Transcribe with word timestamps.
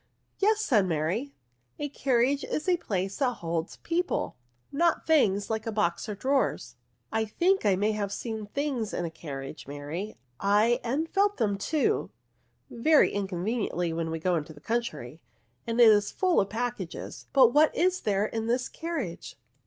'^ 0.01 0.03
Yes," 0.39 0.61
said 0.65 0.87
Mary," 0.87 1.31
a 1.79 1.87
carriage 1.87 2.43
is 2.43 2.67
a 2.67 2.75
place 2.75 3.17
that 3.17 3.33
holds 3.33 3.77
people^ 3.83 4.33
not 4.71 5.05
things 5.05 5.47
like 5.51 5.67
a 5.67 5.71
box 5.71 6.09
or 6.09 6.15
drawers,"" 6.15 6.75
I 7.13 7.23
think 7.25 7.67
I 7.67 7.75
have 7.91 8.11
seen 8.11 8.47
things 8.47 8.95
in 8.95 9.05
a 9.05 9.11
carriage, 9.11 9.67
Mary, 9.67 10.15
ay, 10.39 10.79
and 10.83 11.07
felt 11.07 11.37
them 11.37 11.55
too, 11.55 12.09
very 12.71 13.13
inconve 13.13 13.69
niently, 13.69 13.95
when 13.95 14.09
we 14.09 14.17
go 14.17 14.35
into 14.37 14.53
the 14.53 14.59
country, 14.59 15.21
and 15.67 15.79
it 15.79 15.87
is 15.91 16.09
full 16.11 16.41
of 16.41 16.49
packages; 16.49 17.27
but 17.31 17.53
what 17.53 17.75
is 17.75 18.01
there 18.01 18.25
in 18.25 18.47
this 18.47 18.69
carriage?" 18.69 19.35